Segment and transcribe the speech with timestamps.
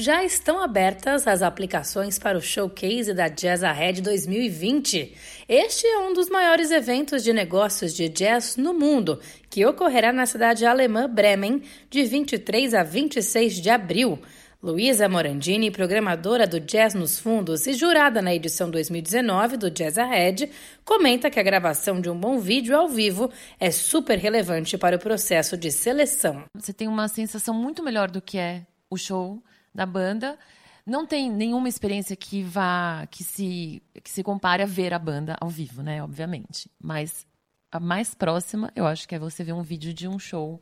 [0.00, 5.14] já estão abertas as aplicações para o Showcase da Jazz Ahead 2020.
[5.46, 9.20] Este é um dos maiores eventos de negócios de jazz no mundo,
[9.50, 14.18] que ocorrerá na cidade alemã Bremen de 23 a 26 de abril.
[14.62, 20.50] Luísa Morandini, programadora do Jazz nos Fundos e jurada na edição 2019 do Jazz Ahead,
[20.84, 24.98] comenta que a gravação de um bom vídeo ao vivo é super relevante para o
[24.98, 26.44] processo de seleção.
[26.54, 29.42] Você tem uma sensação muito melhor do que é o show
[29.74, 30.38] da banda.
[30.86, 35.36] Não tem nenhuma experiência que vá que se que se compare a ver a banda
[35.40, 36.70] ao vivo, né, obviamente.
[36.82, 37.26] Mas
[37.70, 40.60] a mais próxima, eu acho que é você ver um vídeo de um show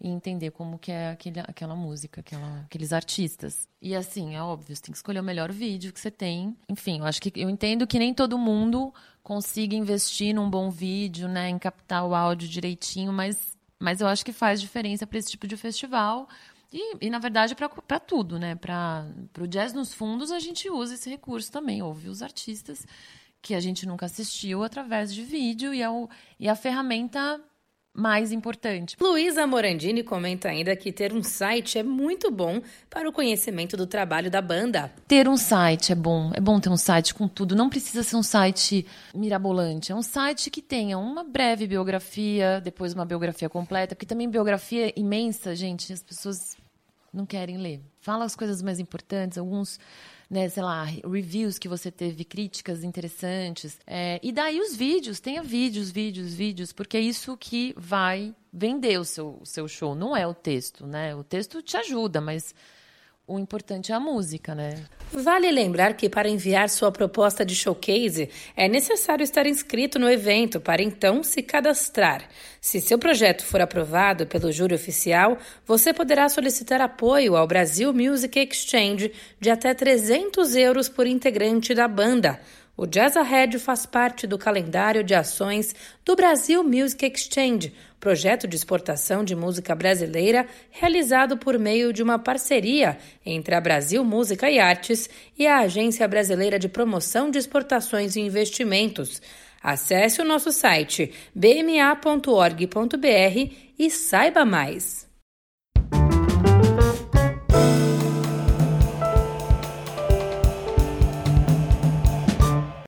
[0.00, 3.68] e entender como que é aquele, aquela música, aquela, aqueles artistas.
[3.80, 6.56] E assim, é óbvio, você tem que escolher o melhor vídeo que você tem.
[6.68, 8.92] Enfim, eu acho que eu entendo que nem todo mundo
[9.22, 14.24] consiga investir num bom vídeo, né, em captar o áudio direitinho, mas, mas eu acho
[14.24, 16.28] que faz diferença para esse tipo de festival.
[16.72, 18.54] E, e na verdade, para tudo, né?
[18.54, 19.06] Para
[19.40, 22.86] o jazz nos fundos, a gente usa esse recurso também, ouve os artistas
[23.40, 26.08] que a gente nunca assistiu através de vídeo e, é o,
[26.38, 27.40] e a ferramenta
[27.96, 28.96] mais importante.
[29.00, 33.86] Luísa Morandini comenta ainda que ter um site é muito bom para o conhecimento do
[33.86, 34.92] trabalho da banda.
[35.08, 38.16] Ter um site é bom, é bom ter um site com tudo, não precisa ser
[38.16, 43.94] um site mirabolante, é um site que tenha uma breve biografia, depois uma biografia completa,
[43.94, 46.56] porque também biografia imensa, gente, as pessoas
[47.16, 47.80] não querem ler.
[48.00, 49.78] Fala as coisas mais importantes, alguns
[50.28, 53.78] né, sei lá, reviews que você teve, críticas interessantes.
[53.86, 58.98] É, e daí os vídeos, tenha vídeos, vídeos, vídeos, porque é isso que vai vender
[58.98, 61.14] o seu, o seu show, não é o texto, né?
[61.14, 62.54] O texto te ajuda, mas
[63.28, 64.84] o importante é a música, né?
[65.12, 70.60] Vale lembrar que para enviar sua proposta de showcase é necessário estar inscrito no evento
[70.60, 72.28] para então se cadastrar.
[72.60, 78.38] Se seu projeto for aprovado pelo júri oficial, você poderá solicitar apoio ao Brasil Music
[78.38, 82.40] Exchange de até 300 euros por integrante da banda.
[82.76, 88.54] O Jazz Ahead faz parte do calendário de ações do Brasil Music Exchange, projeto de
[88.54, 94.58] exportação de música brasileira realizado por meio de uma parceria entre a Brasil Música e
[94.58, 99.22] Artes e a Agência Brasileira de Promoção de Exportações e Investimentos.
[99.62, 101.96] Acesse o nosso site bma.org.br
[103.78, 105.05] e saiba mais.